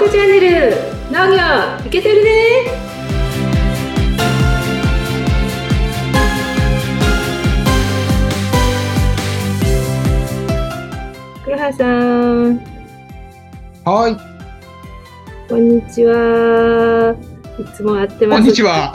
[0.00, 0.74] 家チャンネル
[1.10, 1.36] 農業
[1.86, 2.30] いけてるね
[11.44, 12.56] 黒原さん
[13.84, 14.16] はい。
[15.50, 17.14] こんにちは
[17.58, 18.94] いつも会ってますこんにちは。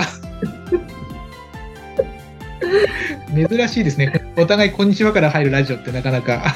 [3.36, 4.34] 珍しいですね。
[4.38, 6.56] お互いこんにちはから入るラジオってなかなか。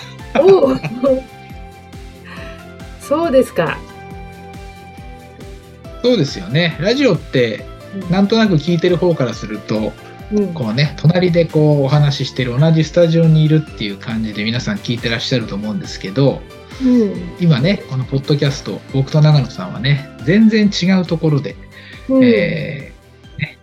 [3.00, 3.78] そうですか
[6.02, 6.78] そうですよね。
[6.80, 7.66] ラジオって
[8.10, 9.92] なんとなく聞いてる方からすると、
[10.32, 16.42] うんこうね、隣でこうお話ししてる同じスタジオにいるっていう感じで皆さん聞いてらっしゃると思うんですけど、
[16.84, 21.56] うん今ね、このポッドキャスト、僕と長野さんはね、全然違うところで、
[22.08, 23.00] うんえー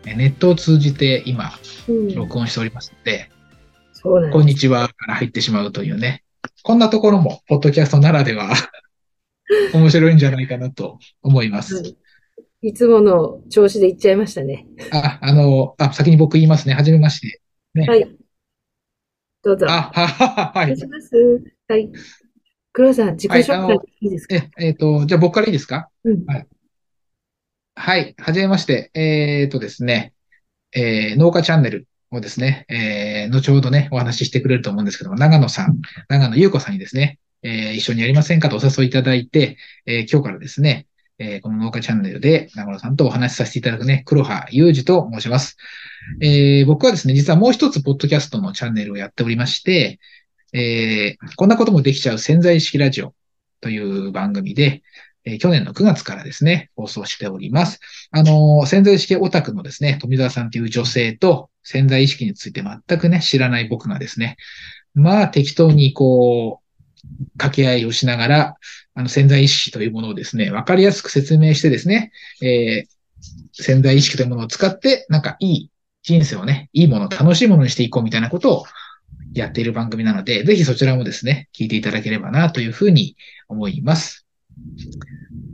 [0.07, 1.53] ねネットを通じて今、
[1.89, 3.31] うん録音しておりますので、
[3.93, 6.23] そうなんこんにちはから入ってしまうというね。
[6.63, 8.55] こんなところも、ポッドキャストならでは、
[9.73, 11.97] 面白いんじゃないかなと思います。
[12.63, 14.67] はいいつもの調子で言っちゃいましたね。
[14.91, 16.75] あ、あの、あ、先に僕言いますね。
[16.75, 17.41] はじめまして。
[17.75, 17.87] ね。
[17.87, 18.17] はい。
[19.43, 19.67] どうぞ。
[19.69, 20.87] あ、ははは、はいお願いし。
[20.87, 21.15] ます。
[21.69, 21.91] はい。
[22.73, 24.35] 黒田さん、自己紹介はいいいですか？
[24.35, 25.91] え、えっ、と、じゃあ僕からいいですか？
[26.05, 26.25] うん。
[27.75, 28.15] はい。
[28.19, 28.91] はじめまして。
[28.95, 30.15] えっ、とですね、
[30.73, 40.87] えー農家チャンネルをですね、えー後ほどね、お話ししてくれると思うんですけども、長野さん、長野優子さんにですね、えー一緒にやりませんかとお誘いいただいて、えー今日からですね、
[41.19, 45.57] えーこの農家チャンネルで長野さんとお話しさせていただくね、黒羽裕二と申します。
[46.21, 49.99] えー僕はですね、実はもう一つポッドキャストのチャンネルをやっておりまして、
[50.53, 53.15] えーこんなこともできちゃう潜在意識ラジオ
[53.61, 54.83] という番組で、
[55.25, 57.81] え去年の9月からですね、放送しております。
[58.13, 64.37] あの潜在意識オタクのですね、富澤さんという女性と潜在意識について全くね、知らない僕がですね、
[64.95, 68.55] まあ適当にこう、掛け合いをしながら、
[68.97, 72.11] あの潜在意識というものをですね、わかりやすく説明してですね、
[72.43, 72.97] えー
[73.53, 75.71] 潜在意識というものを使って、なんかいい
[76.03, 78.65] 人生をね、いいもの、楽しいものにしていこうみたいなことを
[79.35, 83.17] やっている番組なので、ぜひそちらもですね、聞いていただければなというふうに
[83.49, 84.27] 思います。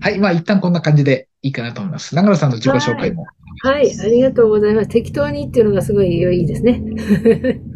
[0.00, 0.18] はい。
[0.18, 2.14] まあ、一旦こんな感じでいいかなと思います。
[2.14, 3.26] 長野さんの自己紹介も。
[3.62, 4.88] はい、ありがとうございます。
[4.88, 6.82] 適当にっていうのがすごいいいですね。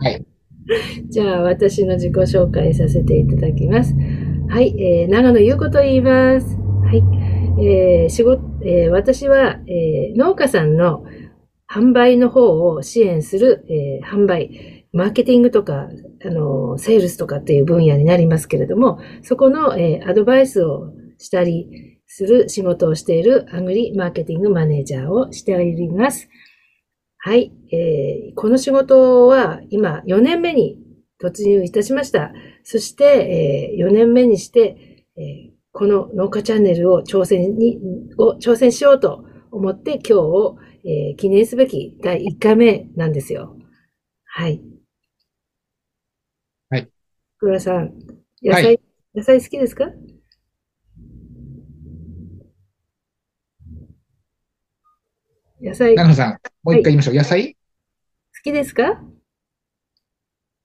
[0.00, 0.24] はい。
[1.08, 3.94] じゃあ、私の自己紹介させていただきます。
[4.48, 6.46] はい、えー、長野優子と言います。
[6.56, 7.02] はい。
[7.62, 11.04] えー、仕事、えー私は、えー農家さんの
[11.68, 15.88] 販売の方を支援する、えー販売、マーケティングとか、
[16.24, 26.28] あのセールスとかっていう分野になりますけれども、そこの、えーアドバイスをしたりする仕事をしているアグリマーケティングマネージャーをしております。
[27.18, 30.78] はい、えーこの仕事は今4年目に
[31.20, 32.32] 突入いたしました。
[32.68, 37.78] そして、え4年目にして、えーこの農家チャンネルを挑戦に、
[38.16, 43.56] を挑戦しようと思って今日を、えー記念すべき第1回目なんですよ。
[44.24, 44.60] はい。
[46.70, 46.88] はい。
[47.38, 47.92] 黒田さん、
[48.42, 48.80] 野菜、はい
[49.14, 49.84] 野菜好きですか？
[55.62, 57.14] 野菜好長野さん、もう一回言いましょう。
[57.14, 57.56] 野菜？
[58.42, 59.00] きですか？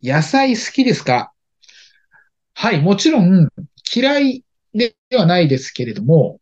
[0.02, 1.34] 野菜好きですか？
[2.54, 3.50] はい、もちろん
[3.94, 6.40] 嫌いではないですけれども、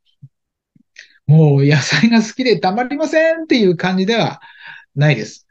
[1.27, 4.41] もう野菜が好きでたまりませんっていう感じでは
[4.95, 5.47] ないです。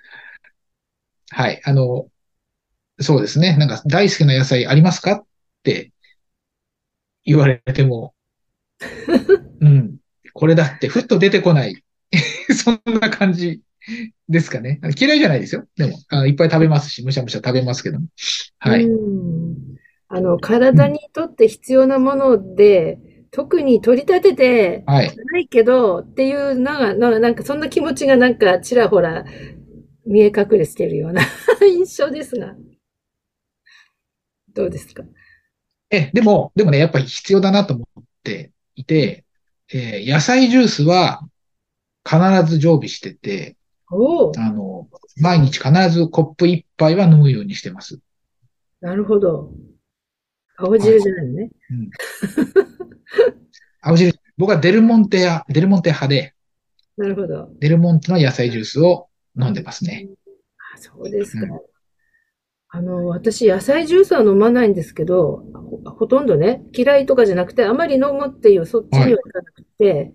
[1.30, 2.08] はい、あの、
[3.00, 3.56] そうですね。
[3.56, 5.26] なんか大好きな野菜ありますかっ
[5.62, 5.92] て
[7.24, 8.14] 言われても、
[9.60, 9.96] うん、
[10.32, 11.82] これだってふっと出てこない。
[12.56, 13.60] そんな感じ
[14.28, 14.80] ですかね。
[14.98, 15.66] 嫌いじゃないですよ。
[15.76, 18.06] でも、あいっぱい食べますし、むしゃむしゃ食べますけども。
[18.58, 18.86] はい。
[20.10, 22.98] うんあの、体にとって必要なもので、
[23.30, 25.14] 特に取り立ててはい。
[25.32, 29.24] ないけどっていうのが、ななんかそんな気持ちがなんかちらほら
[30.06, 31.22] 見え隠れしてるような
[31.60, 32.54] 印象ですが。
[34.54, 35.04] どうですか？
[35.90, 39.24] え、でも、でもね、やっぱり必要だなと思っていて、
[39.72, 41.20] えー野菜ジュースは
[42.08, 42.18] 必
[42.50, 43.56] ず常備してて、
[43.90, 43.94] あ
[44.50, 44.88] の、
[45.20, 47.98] 毎日必ずコップ一杯は飲むようにしてます。
[48.80, 49.52] なるほど。
[50.58, 51.50] 青汁じゃないのね。
[51.70, 51.90] うん。
[53.80, 56.34] 青汁、僕はデルモンテや、デルモンテ派で、
[56.96, 57.48] なるほど。
[57.60, 59.08] デルモンテの野菜ジュースを
[59.40, 60.08] 飲んでますね。
[60.74, 61.44] あ、そうですか。
[61.44, 61.60] うん
[62.70, 70.12] あの、私、野菜ジュースは飲まないんですけど、ほ、ほとんどね、嫌いとかじゃなくて、あまり飲むっていう、そっちにはいかなくて、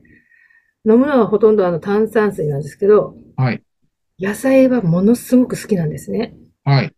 [0.87, 3.63] 飲むのはほとんどあの炭酸水なんですけど、はい。
[4.19, 6.35] 野菜はものすごく好きなんですね。
[6.63, 6.93] はい。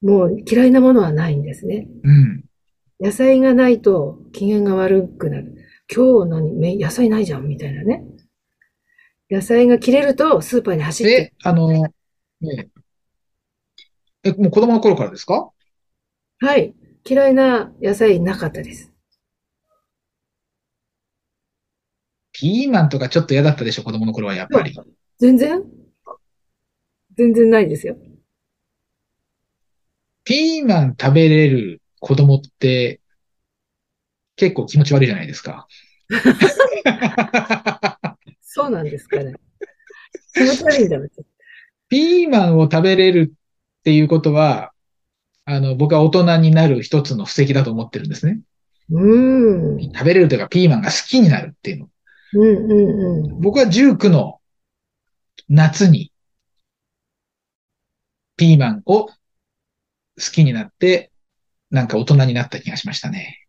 [0.00, 1.88] もう嫌いなものはないんですね。
[2.04, 2.44] うん。
[3.00, 5.54] 野菜がないと機嫌が悪くなる。
[5.94, 6.52] 今日何？
[6.54, 8.04] め野菜ないじゃんみたいなね。
[9.30, 11.90] 野菜が切れるとスーパーに走ってえ、あの、ね
[14.24, 15.50] え、もう子供の頃からですか？
[16.40, 16.74] はい。
[17.08, 18.92] 嫌いな野菜なかったです。
[22.32, 24.74] ピーマンとかちょっと嫌だったでしょ、子供の頃はやっぱり。
[25.18, 25.62] 全然？
[27.16, 27.96] 全然ないですよ。
[30.24, 33.00] ピーマン食べれる子供って
[34.36, 35.66] 結構気持ち悪いじゃないですか。
[38.40, 39.34] そうなんですかね。
[40.34, 41.24] 気持ち悪いんだ、別に
[41.88, 44.72] ピーマンを食べれるっていうことは、
[45.44, 48.40] あの、僕は大人になる一つの布石だと思ってるんですね。
[48.90, 49.92] うーん。
[49.92, 51.88] 食べれるというか、ピーマンが好きになるっていうの。
[52.34, 53.40] うんうんうん。
[53.40, 54.40] 僕は19の
[55.48, 56.12] 夏に、
[58.36, 59.12] ピーマンを好
[60.16, 61.10] きになって、
[61.70, 63.46] なんか大人になった気がしましたね。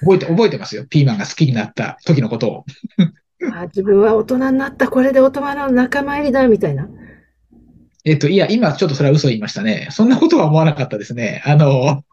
[0.00, 0.86] 覚えて、覚えてますよ。
[0.86, 2.64] ピーマンが好きになった時のことを。
[3.52, 6.88] あ自分は大人になった、これで大人の仲間入りだ、みたいな。
[8.04, 9.88] えっと、いや、今ちょっとそれは嘘言いましたね。
[9.90, 11.42] そんなことは思わなかったですね。
[11.44, 12.04] あの、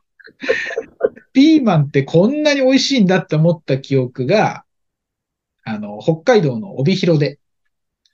[1.33, 4.65] ピーマンってこんなに美味しいんだって思った記憶が、
[5.63, 7.39] あの、北海道の帯広で、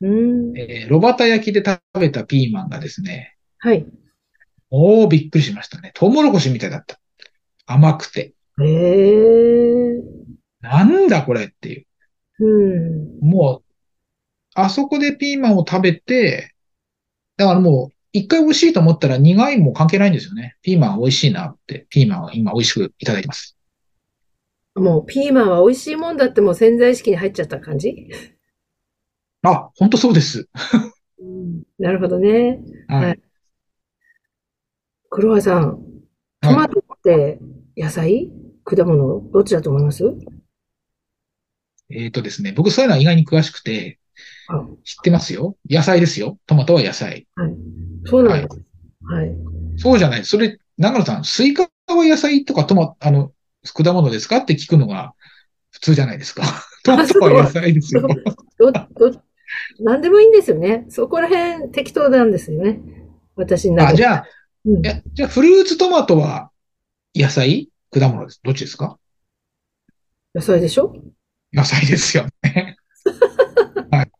[0.02, 0.58] うーん。
[0.58, 3.86] えー、炉端焼きで食べたピーマンがですね、はい。
[4.72, 5.92] おー、びっくりしましたね。
[5.94, 7.00] トウモロコシみたいだった。
[7.66, 8.34] 甘くて。
[8.62, 10.02] へえ。
[10.62, 11.86] なんだこれっていう。
[12.40, 13.30] うん。
[13.30, 13.64] もう、
[14.56, 16.54] あそこでピーマンを食べて、
[17.38, 20.56] だからもう、一回美味しいと思ったら苦いも関係ないんですよね。
[20.62, 23.58] ピーマン美味しいなって、ピーマンを今美味しくいただいてます。
[24.76, 28.10] もうピーマンは美味しいもんだってもう潜在意識に入っちゃった感じ？
[29.42, 30.50] あ、本当そうです。
[31.20, 31.64] うん。
[31.78, 32.60] なるほどね。
[32.88, 33.22] ははいい。
[35.16, 35.80] 黒羽さん、
[36.42, 37.40] トマトって
[37.78, 38.30] 野菜？
[38.66, 39.30] 果物？
[39.32, 40.04] どっちだと思います？
[41.90, 43.98] えっとですね、僕そういうのは意外に詳しくて、
[44.50, 45.56] あ知ってますよ。
[45.70, 46.38] 野菜ですよ。
[46.48, 47.30] トマトは野菜。
[48.06, 48.62] そうなんです。
[49.06, 49.34] はい。
[49.78, 50.26] そうじゃない。
[50.26, 51.70] それ、長野さん、スイカは
[52.04, 53.32] 野菜とかトマ、あの、
[53.74, 54.40] 果物ですか？
[54.40, 55.14] って聞くのが
[55.72, 56.44] 普通じゃないですか。
[56.84, 58.06] トマトは野菜ですよ。
[58.60, 58.84] ど、ど、
[59.80, 60.86] なんでもいいんですよね。
[60.90, 62.82] そこら辺適当なんですよね。
[63.38, 63.98] 私の中あ、で。
[64.00, 64.26] じゃあ、
[64.66, 66.52] うんいや、じゃあ、フルーツトマトは
[67.16, 67.70] 野菜？
[67.92, 68.42] 果物です。
[68.44, 68.98] どっちですか？
[70.34, 70.96] 野菜でしょ？
[71.54, 72.78] 野菜ですよね。
[73.92, 74.12] はい。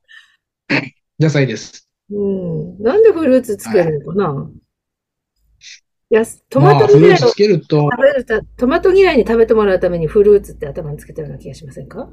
[1.20, 1.90] 野菜です。
[2.12, 2.82] うん。
[2.82, 4.52] なんでフルーツつけるのかな、
[6.10, 7.66] やすトマまあ、ト嫌い食べる
[8.26, 12.08] た、トマト嫌いに食べてもらうためにフルーツって頭につけたような気がしませんか？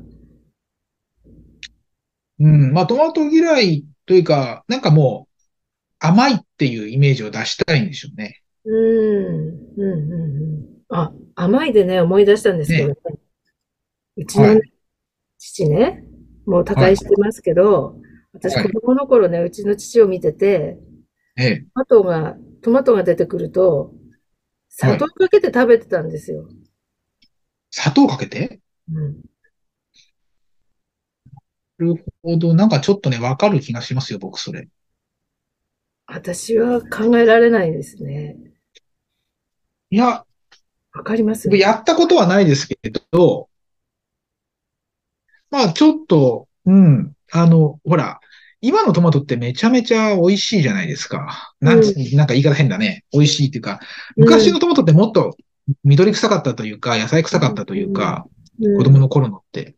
[2.41, 5.33] うん、まあ、トマト嫌いというか、なんかもう、
[6.01, 8.41] 甘いっていうイメージを出したいんでしょうね。
[8.65, 8.75] うん。
[8.75, 10.67] うん、うん、うん。
[10.91, 12.95] あ、甘いでね、思い出したんですけどね。
[14.17, 14.73] うちのねはい
[15.39, 16.05] 父ね、
[16.47, 17.97] もう他界してますけど、
[18.33, 20.79] 私はい子供の頃ね、うちの父を見てて、
[21.37, 21.57] ええ。
[21.57, 23.93] トマトが、トマトが出てくると、
[24.69, 26.49] 砂糖かけて食べてたんですよ。
[27.73, 28.61] 砂糖かけて？
[28.93, 29.17] うん。
[31.79, 32.55] なるほど。
[32.55, 34.69] なんかちょっとね、わかる気がしますよ、僕、それ。
[36.15, 38.37] 私は考えられないですね。
[39.91, 40.25] いや、
[40.93, 41.49] わかります？
[41.49, 42.77] 僕やったことはないですけ
[43.11, 43.49] ど、
[45.51, 48.21] まあ、ちょっと、うん、あの、ほら、
[48.61, 51.55] 今のトマトってめちゃめちゃ美味しいじゃないですか。
[51.61, 53.05] なんつ、うなんか言い方変だね。
[53.13, 53.81] 美味しいっていうか、
[54.17, 55.37] 昔のトマトってもっと
[55.83, 58.33] 緑臭かったというか、野菜臭かったというか、うん
[58.77, 59.75] 子供の頃のって。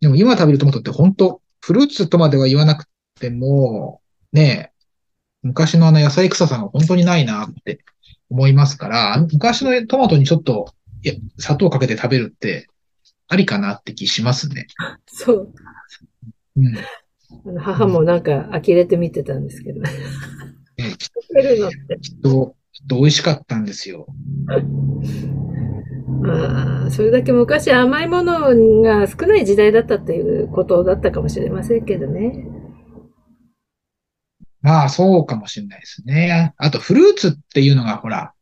[0.00, 2.84] でも今食べるトマトって本当フルーツとまでは言わなく
[3.18, 4.02] ても、
[4.32, 4.77] ねえ、
[5.42, 7.80] 昔のあの野菜臭さが本当にないなって
[8.30, 12.66] 思いますから、昔のトマトにちょっと、いや、砂糖かけて食べるって、
[13.28, 14.66] ありかなって気しますね。
[15.06, 15.52] そう。
[16.56, 16.76] うん。
[17.46, 19.80] あの母もなんか呆れて見てたんですけど。
[19.82, 19.90] ね
[20.78, 21.76] えき食べるのって。
[22.00, 24.06] きっと、きっと美味しかったんですよ。
[26.24, 32.46] ああ、それだけ昔甘いものが少ない時代だったっていうことだったかもしれませんけどね。
[34.68, 36.52] まあ、そうかもしれないですね。
[36.58, 38.34] あと、フルーツっていうのが、ほら、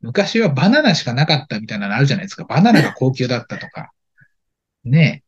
[0.00, 2.42] 昔はバナナしかなかったみたいなのあるじゃないですか。
[2.42, 3.92] バナナが高級だったとか。
[4.82, 5.22] ね。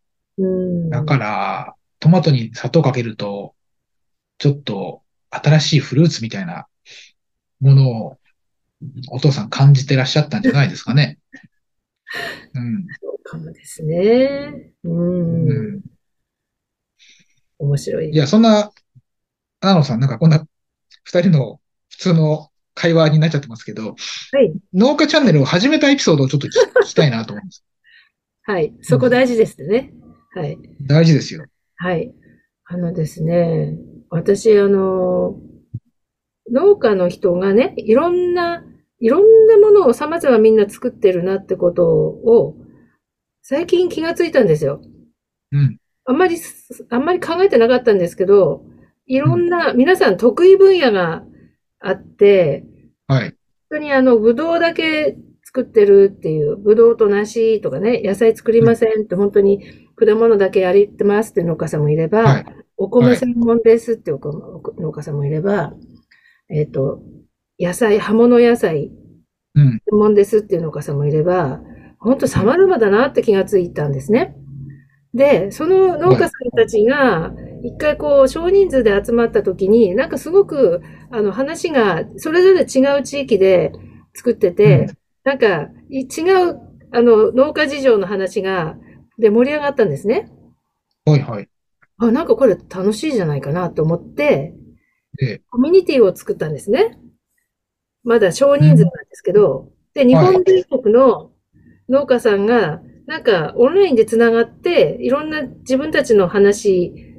[0.90, 3.54] だから、トマトに砂糖かけると、
[4.38, 6.66] ちょっと新しいフルーツみたいな
[7.60, 8.18] ものを
[9.12, 11.18] お父さん感じてらっしゃったんじゃないですかね。
[12.54, 12.86] うん。
[13.00, 14.72] そうかもですね。
[14.82, 15.48] うん。
[15.48, 15.80] うん。
[17.58, 18.10] 面白い。
[18.10, 18.72] いや、そんな、
[19.60, 20.46] ア野さん、なんかこんな
[21.04, 23.94] 二人の普通の会話になっちゃってますけど、は
[24.40, 24.52] い。
[24.72, 26.50] 農家チャンネルを始めたエピソードをちょっと聞
[26.82, 27.64] 聞きたいなと思うんです。
[28.42, 28.74] はい。
[28.82, 29.92] そこ大事ですね。
[30.34, 30.58] はい。
[30.86, 31.44] 大事ですよ。
[31.76, 32.12] はい。
[32.64, 33.76] あのですね、
[34.08, 35.36] 私、あの、
[36.50, 38.64] 農家の人がね、いろんな、
[39.00, 42.56] いろんなものを様々みんな作ってるなってことを、
[43.42, 44.80] 最近気がついたんですよ。
[45.52, 45.78] うん。
[46.04, 46.36] あんまり、
[46.90, 48.64] あんまり考えてなかったんですけど、
[49.10, 51.24] いろんな、皆さん得意分野が
[51.80, 52.64] あって、
[53.08, 53.24] はい。
[53.24, 53.32] 本
[53.70, 59.64] 当にあの、ぶどうだけ作ってるっていう、ぶどうと梨とかね、野菜作りませんって本当に
[59.96, 62.46] 果物だけやってますって農家さんもいれば、はい。
[62.76, 64.40] お米専門ですってお米
[64.78, 65.74] 農家さんもいれば、
[66.48, 67.02] えっと、
[67.58, 68.92] 野菜、葉物野菜
[69.56, 69.82] うん。
[69.90, 71.60] 専門ですっていう農家さんもいれば、
[71.98, 74.36] 本当様々だなって気がついたんですね。
[75.14, 83.72] で、その農家さんたちが、一回こう、少人数で集まった時に、なんかすごく、あの、話が、それぞれ違う地域で
[84.14, 84.88] 作ってて、
[85.24, 86.60] なんか、い違う、
[86.92, 88.76] あの、農家事情の話が、
[89.18, 90.30] で盛り上がったんですね。
[91.04, 91.48] はいはい。
[91.98, 94.54] あ、なんかこれ楽しいじゃないかなと思って、
[95.16, 96.98] で、コミュニティを作ったんですね。
[98.02, 101.32] まだ少人数なんですけど、で、日本全国の
[101.88, 107.09] 農家さんが、なんかオンラインでつながって、いろんな自分たちの話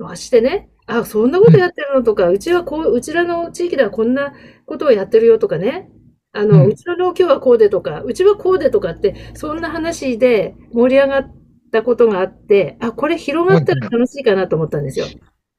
[0.00, 2.02] をしてね、あ、そんなことやってるの？
[2.02, 4.32] とか、うちはこう、うちらの地域ではこんな
[4.66, 5.90] ことをやってるよとかね、
[6.32, 11.34] あの、うんうちの農協はこうでとか、うちはこうでとかって、そんな話で盛り上がっ
[11.72, 15.06] たことがあって、あ、これ広がったら楽しいかなと思ったんですよ。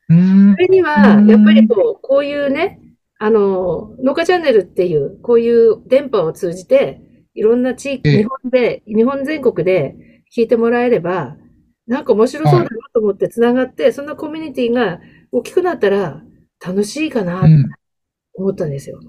[0.09, 0.51] うーん。
[0.53, 0.57] そ。
[0.57, 2.79] れには、やっぱりこう、こういうね、
[3.19, 7.01] あの、農家チャンネルっていう、こういう電波を通じて、
[7.33, 8.17] いろんな地域、ええ。
[8.19, 9.95] 日本で、日本全国で
[10.35, 11.35] 聞いてもらえれば、
[11.87, 14.99] なんか面白そうだなと思って繋がって、そんなコミュニティが
[15.31, 16.21] 大きくなったら
[16.65, 17.69] 楽しいかなとうん。
[18.33, 18.99] 思ったんですよ。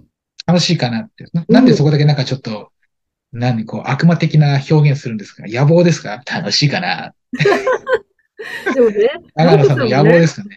[0.47, 1.25] 楽しいかなって。
[1.33, 2.71] ななんでそこだけなんかちょっと、
[3.33, 5.45] 何、こう、悪魔的な表現するんですか？
[5.47, 6.23] 野望ですか？
[6.31, 7.13] 楽しいかな
[8.75, 10.57] でもね、長野さんの野望ですかね。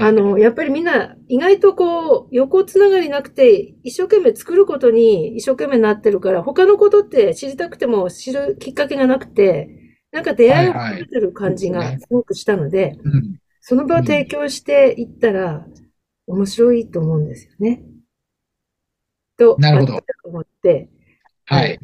[0.00, 9.83] あの、やっぱりみんな意外とこう、横つながりなくて、一生懸命作ることに一生懸命なってるから、他のことって知りたくても知るきっかけがなくて、
[10.14, 13.40] なんか出会いを求めてる感じがすごくしたので、うん。
[13.60, 15.66] その場を提供していったら
[16.28, 17.82] 面白いと思うんですよね。
[19.36, 20.00] と、なるほど。
[20.22, 20.88] 思って、
[21.46, 21.80] はい。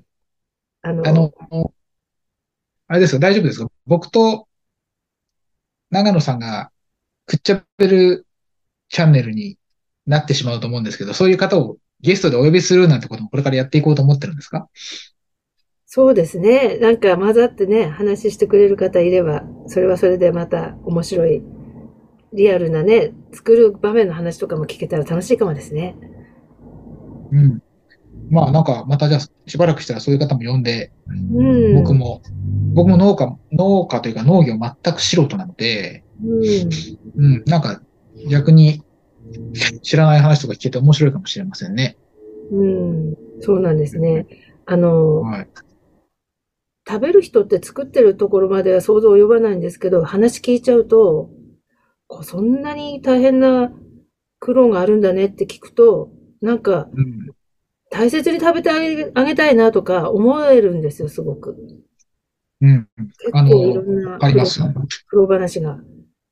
[0.82, 1.74] あの、あの、
[2.86, 3.68] あれですか、大丈夫ですか？
[3.86, 4.46] 僕と
[5.90, 6.70] 長野さんが
[7.26, 8.26] くっちゃべる
[8.90, 9.58] チャンネルに
[10.06, 14.68] なってしまうと思うんですけど、そういう方をゲストでお呼びするなんてこともこれからやっていこうと思ってるんですか？
[15.92, 16.78] そうですね。
[16.78, 21.42] なんか混ざってね、話してくれる方いれば、それはそれでまた面白い、
[22.32, 25.96] リアルなね、作る場面の話とかも聞けたら楽しいかもですね。
[27.32, 27.62] うん。
[28.30, 31.74] まあなんかまたじゃあしばらくしたらそういう方も呼んで、うん。
[31.74, 32.22] 僕も、
[32.72, 37.24] 僕も農家、農家というか農業全く素人なので、うん。
[37.24, 37.82] うん、なんか
[38.28, 38.84] 逆に
[39.82, 41.96] 知らない話とか聞けて面白いかもしれませんね。
[42.52, 43.16] うん。
[43.40, 44.28] そうなんですね。
[44.66, 45.48] あの、はい。
[46.88, 51.30] 食べる人って作ってるところまでは想像及ばないんですけど、話聞いちゃうと、
[52.06, 53.72] こうそんなに大変な
[54.38, 56.10] 苦労があるんだねって聞くと、
[56.40, 57.30] なんかうん。
[57.90, 61.56] 大切に食べてあげたいなとか思えるんですよ、すごく。
[62.60, 62.88] うん。
[63.32, 64.18] あ結構いろの、んな。
[65.08, 65.78] 苦労話が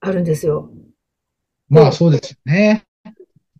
[0.01, 0.71] あるんですよ。
[1.69, 2.85] まあそうですよね。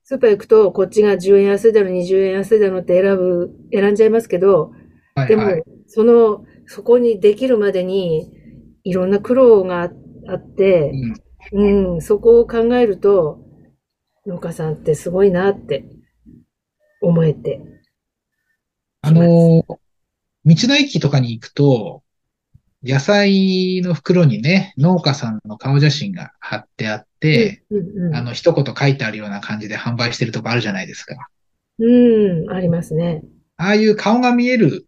[0.05, 4.73] スーパー行くと、こっちが10円安いだの、20円安いだのって選ぶ、選んじゃいますけど、
[5.29, 8.31] でもはいはい。、その、そこにできるまでに、
[8.85, 9.91] いろんな苦労があ
[10.29, 10.93] あって
[11.53, 11.95] う、ん。
[11.95, 13.41] うん、そこを考えると、
[14.27, 15.85] 農家さんってすごいなって
[17.01, 17.61] 思えて。
[19.01, 19.69] あの、道
[20.45, 22.03] の駅とかに行くと、
[22.85, 31.17] 野菜の袋にね、農家さんの顔写真が貼ってあって、うんうんあの、一言書いてあるような感じで販売してるとこあるじゃないですか。
[31.79, 33.23] うん、ありますね。
[33.57, 34.87] ああいう顔が見える、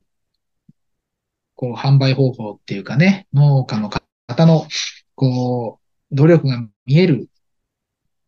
[1.61, 4.67] こう、販売方法っていうかね、農家の方の、
[5.15, 5.79] こ
[6.11, 7.29] う、努力が見える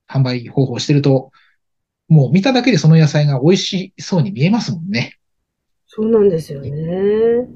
[0.06, 1.30] 販売方法をしてると、
[2.08, 5.16] もう見ただけでその野菜が美味しそうに見えますもんね。
[5.86, 7.48] そうなんですよね。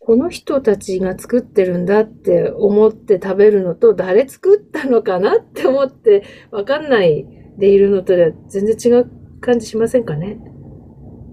[0.00, 7.24] この人たちが作ってるんだって思って食べるのと、誰作ったのかなって思ってわかんない
[7.58, 9.08] でいるのとでは全然違う
[9.40, 10.40] 感じしませんかね？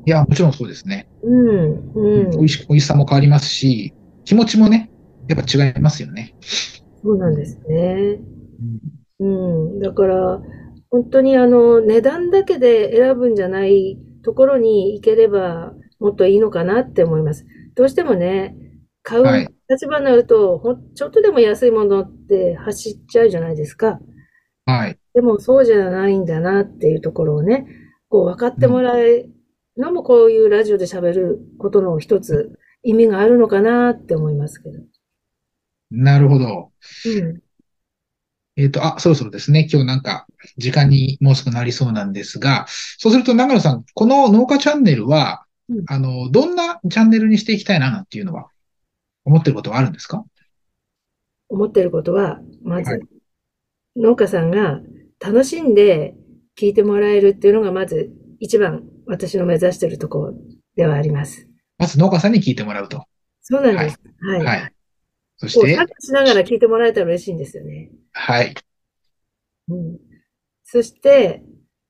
[0.05, 1.07] いや、もちろんそうですね。
[1.23, 2.31] うん、うん。
[2.31, 3.93] 美味し、美味しさも変わりますし、
[4.25, 4.91] 気持ちもね、
[5.27, 6.35] やっぱ違いますよね。
[7.03, 8.19] そうなんですね。
[9.19, 9.79] うん。
[9.79, 10.41] だから、
[10.89, 17.45] 本当にあの、値段だけで選ぶんじゃないところに行ければもっといいのかなって思います。
[17.75, 18.55] どうしてもね、
[19.03, 23.99] 買うはい立場になると、ほんちょっとでも安いものって走っちゃうじゃないですか。
[24.65, 24.97] はい。
[25.13, 27.65] でもそうじゃないんだなっていうところをね、
[28.09, 29.29] こう分かってもらえる
[29.81, 34.79] のもこういうラジオで喋ることの一つ意味があるのかなって思いますけど。
[35.91, 36.71] なるほど。
[37.05, 37.41] うん。
[38.55, 39.67] えっと、あ、そろそろですね。
[39.71, 42.65] 今日なんか、時間にもうすぐなりそうなんですが、
[42.97, 48.49] そうすると長野さん、この農家チャンネルはうん、あの、どんなチャンネルにしていきたいな、なんていうのは、
[49.23, 50.25] 思ってることはあるんですか？
[51.47, 52.99] 思ってることは、まはず、
[53.95, 54.81] 農家さんが
[55.19, 56.13] 楽しんで
[56.59, 60.33] 聞いてもらえるっていうのがまず一番私の目指しているところ
[60.77, 61.45] ではあります。
[61.77, 63.03] まず農家さんに聞いてもらうと。
[63.41, 63.99] そうなんです。
[64.21, 64.45] はい。
[64.45, 64.73] はい。
[65.35, 67.89] そしてしながら聞いてもらえたら嬉しいんですよね。
[68.13, 68.55] はい。
[69.67, 69.97] うん。
[70.63, 71.43] そして、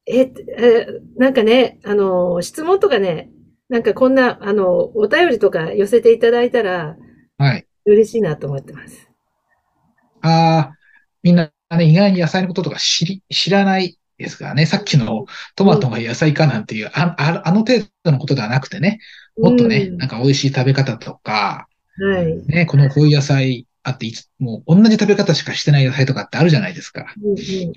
[0.07, 3.29] え、え、なんかね、あの、質問とかね、
[3.69, 6.97] なんかこんな、あの、お便りとか寄せていただいたら
[7.37, 7.67] はい。
[7.85, 9.11] 嬉しいなと思ってます。
[10.21, 10.75] ああ、
[11.21, 14.65] みんなね、意外に野菜のこととか知り、知らないですからね。
[14.65, 15.25] さっきの
[15.55, 18.99] トマトが野菜かなんていう、あ、ああの程度のことではなくてね、
[19.37, 21.67] もっとね、うんなんか美味しい食べ方とか、
[21.99, 22.45] はい。
[22.47, 27.13] ね、このこういう野菜あっていつ、もう同じ食べ方しかしてない野菜とかってあるじゃないですか。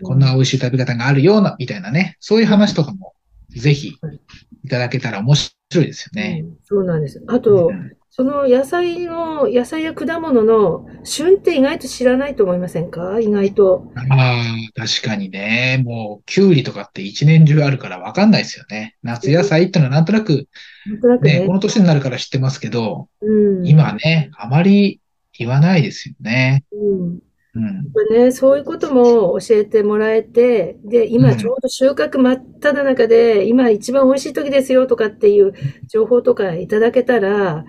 [0.03, 2.17] こんな美味しい食べ方があるような、みたいなね。
[2.21, 3.15] そういう話とかも、
[3.51, 4.21] ぜひはい、
[4.65, 6.43] いただけたら面白いですよね。
[6.45, 7.23] うんそうなんです。
[7.29, 13.19] あとう、んその野菜の、野菜や果物の旬って意外と知らないと思いませんか？
[13.19, 13.91] 意外と。
[14.09, 15.83] ああ、確かにね。
[15.85, 18.95] もう、キュウリとかって一年中あるからわかんないですよね。
[19.03, 20.47] 夏野菜ってのはなんとなく、
[20.87, 21.55] なんとなくね、ねこ。
[21.55, 23.67] の年になるから知ってますけど、うん。
[23.67, 25.01] 今ね、あまり
[25.37, 26.63] 言わないですよね。
[26.71, 27.19] うん。
[27.57, 28.17] うん。
[28.17, 35.53] ね、そういうことも教えてもらえて、で、うん今ちょうど収穫真っ只中で、今一番美味しい時ですよとかっていう
[35.89, 37.65] 情報とかいただけたら、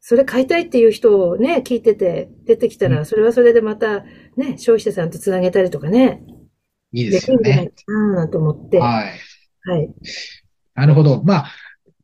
[0.00, 4.00] それ買いたいっていう人をね、聞いてて出てきたうら、それはそれでまた
[4.36, 6.22] ね、消費者さんとつなげたりとかね、
[6.92, 7.40] いいでですよね。
[7.40, 7.72] んじゃないか
[8.16, 9.04] なと思って、は
[9.64, 9.84] はい。
[9.84, 9.88] い。
[10.74, 11.22] なるほど。
[11.22, 11.46] まあ、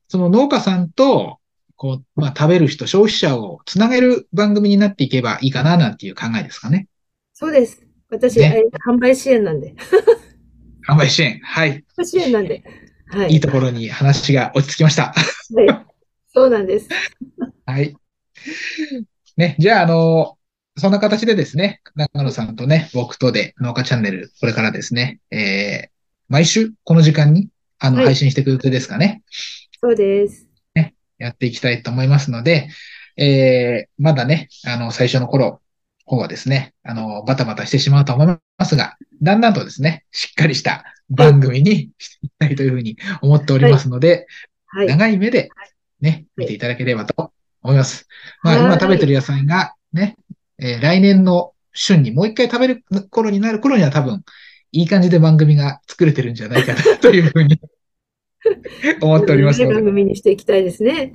[0.09, 1.39] その農家さんと、
[1.77, 6.89] こう、まあ、食べる人、消費者をつなげる番組になっていけばいいかな、なんていう考えですかね。
[7.33, 7.83] そうです。
[8.09, 9.75] 私、ねえ販売支援なんで。
[10.89, 11.41] 販売支援。
[11.43, 11.85] はい。
[11.97, 12.63] 販売支援なんで。
[13.09, 13.33] はい。
[13.33, 15.13] いいところに話が落ち着きました。
[15.55, 15.87] はい。
[16.33, 16.89] そうなんです。
[17.67, 17.95] はい。
[19.37, 20.39] ね、じゃあ、あの、
[20.79, 25.91] そんな形でですね、中野さんとね、僕とで農家チャンネル、これからですね、えー、
[26.29, 27.49] 毎週この時間に、
[27.79, 29.23] あの、はい配信していく予定ですかね。
[29.81, 30.47] そうです。
[31.19, 32.69] やっていきたいと思いますので、
[33.17, 35.61] えー、まだね、あの、最初の頃、
[36.05, 38.27] 方はですね、あの、バタバタしてしまうと思い
[38.59, 44.27] ますが、だんだんとですね、しっかりした番組にしていきたいというふうに思っておりますので、
[44.67, 44.87] はい。
[44.87, 45.51] 長い目で
[46.01, 47.33] ね、見ていただければと
[47.67, 48.09] 思います。
[48.43, 50.17] まあ、はい今食べてる野菜がね、
[50.59, 54.25] えー来年の旬にもう一回食べる頃になる頃には多分、
[54.73, 57.61] いい感じで番組が作れてるんじゃないかなというふうに
[59.01, 61.13] 思っておりますの番で、組にしていきたいですね。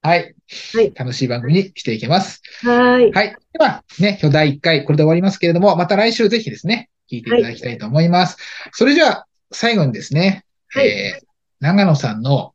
[0.00, 0.34] はい。
[0.74, 2.40] はい楽しい番組にしていきます。
[2.62, 3.10] はい。
[3.12, 3.36] はい。
[3.52, 8.38] では、ね、今日第1回、これで終わりますけれども、また来週ぜひですね、聞いていただきたいと思います。
[8.72, 11.26] それじゃあ、最後にですね、はいえー、
[11.60, 12.54] 長野さんの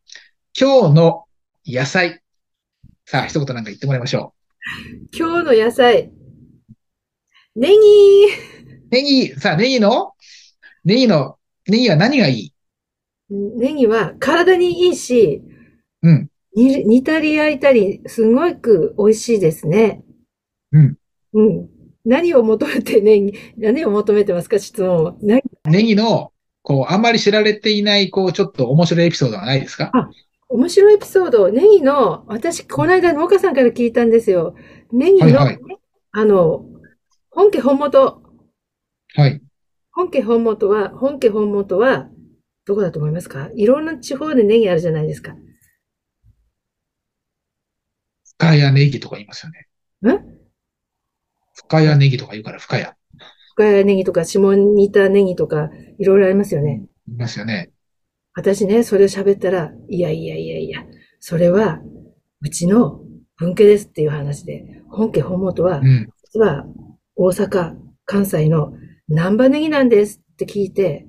[0.59, 1.25] 今日の
[1.65, 2.22] 野菜。
[3.05, 4.33] さあ、一言なんか言ってもらいましょ
[5.17, 6.09] 今日の野菜。
[7.55, 7.77] ネギう。
[8.91, 10.13] ネギ、さあ、ネギの、
[10.85, 11.37] ネギの、
[11.67, 12.53] ネギは何がいい？
[13.29, 15.41] ネギは体にいいし、
[16.01, 16.29] うん。
[16.55, 20.03] 煮煮たり焼いたり、すごく美味しいですね。
[20.71, 20.97] うん。
[21.33, 21.69] うん。
[22.05, 24.59] 何を求めてネギ、何を求めてますか？
[24.59, 25.15] 質問は。
[25.21, 29.91] 何ネギの、こう、あんまり知られていない、こう、ちょっと面白いエピソードはないですか？
[30.53, 31.49] 面白いエピソード。
[31.49, 34.55] ネギの、私、この間農家さんから聞いたんですよ。
[34.91, 35.59] ネギの、はいはい
[36.11, 36.63] あの、
[37.31, 38.21] 本家本元。
[39.15, 39.41] はい。
[39.91, 42.07] 本家本元は、本家本元は、
[42.65, 43.49] どこだと思いますか？
[43.55, 45.35] いろんな地方でネギあるじゃないですか。
[48.37, 49.67] 深谷ネギとか言いますよね。
[50.13, 50.19] ん
[51.55, 52.85] 深谷ネギとか言うから深谷。
[53.55, 56.85] 深谷ネギとか、下仁田ネギとか、いろいろありますよね。
[57.07, 57.72] 言いますよね。
[58.35, 60.83] 私ね、それを喋ったら、いやいやいやいや、
[61.19, 61.79] それは、
[62.41, 63.01] うちの
[63.37, 66.09] 分家ですっていう話で、本家本元はう、ん。
[66.23, 66.65] 実は
[67.15, 68.73] 大阪、関西の
[69.07, 71.07] 南波ネギなんですって聞いて、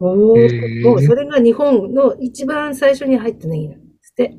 [0.00, 4.38] おへー、ーそれが日本の一番最初に入ったネギなんですって。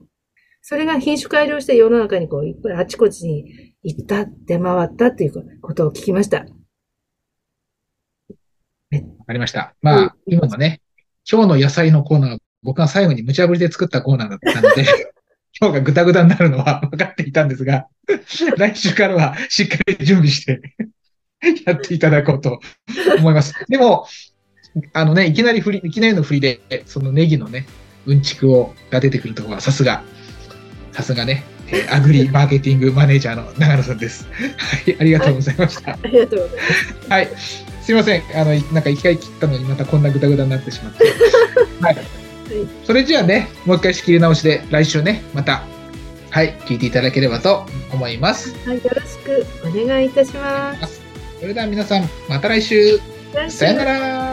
[0.62, 6.40] それが品種改良して世の中にこういっぱいあちこちに行った、出回ったっていうことを聞きました。
[6.40, 6.46] わ
[9.28, 9.76] かりました。
[9.82, 10.82] まあ、今のね、
[11.30, 14.86] 今日の野菜のコーナー、僕が最後に無茶ぶりで作ったコーナーだったので、
[15.60, 17.88] 今日がぐたぐたになるのは分かっていたんですが、
[18.58, 20.62] 来週からはしっかり準備して
[21.66, 22.60] やっていただこうと
[23.18, 23.54] 思います。
[23.68, 24.08] でも、
[24.94, 27.66] あのね、いきなり振り、いきなりの振りで、そのネギのね、
[28.06, 30.04] うんちくを、が出てくるところは、さすが、
[30.92, 34.28] さすがね、えーアグリマーケティングマネージャーの長野さんです。
[34.58, 35.94] はい、ありがとうございました。
[35.94, 37.10] ありがとうございます。
[37.10, 37.75] はい。
[37.86, 38.24] すいません。
[38.34, 41.04] あの、なんか一回切ったのにまたこんなグダグダになってしまって。
[41.86, 41.98] はい。
[42.84, 45.64] それじゃあね、もう一回仕切り直しで来週ね、また、
[46.32, 48.56] はい、聞いていただければと思います。
[48.68, 51.00] はい、よろしくお願いいたします。
[51.40, 53.00] それでは皆さん、また来週、
[53.50, 54.25] さよなら。